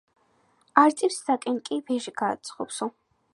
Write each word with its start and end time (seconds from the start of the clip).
არწივს 0.83 1.19
საკენკი 1.27 1.79
ვერ 1.91 2.09
გააძღობო 2.23 2.89